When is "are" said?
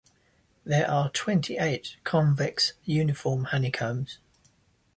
0.89-1.11